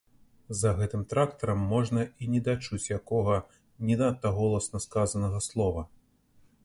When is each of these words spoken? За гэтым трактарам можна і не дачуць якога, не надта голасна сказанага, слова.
За 0.61 0.69
гэтым 0.77 1.01
трактарам 1.11 1.59
можна 1.73 2.05
і 2.25 2.29
не 2.35 2.41
дачуць 2.47 2.91
якога, 2.97 3.37
не 3.91 3.95
надта 4.03 4.27
голасна 4.39 4.83
сказанага, 4.87 5.47
слова. 5.51 5.89